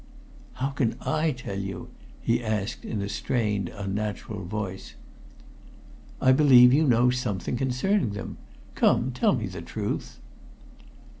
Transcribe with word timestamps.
"How 0.53 0.69
can 0.69 0.95
I 0.99 1.29
tell 1.31 1.59
you?" 1.59 1.89
he 2.23 2.43
asked 2.43 2.83
in 2.83 3.03
a 3.03 3.07
strained, 3.07 3.69
unnatural 3.69 4.43
voice. 4.45 4.95
"I 6.19 6.31
believe 6.31 6.73
you 6.73 6.87
know 6.87 7.11
something 7.11 7.55
concerning 7.55 8.13
them. 8.13 8.39
Come, 8.73 9.11
tell 9.11 9.35
me 9.35 9.45
the 9.45 9.61
truth." 9.61 10.19